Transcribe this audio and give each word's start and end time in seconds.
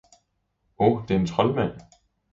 Oh, 0.77 1.01
det 1.07 1.15
er 1.15 1.19
en 1.19 1.27
troldmand! 1.27 1.71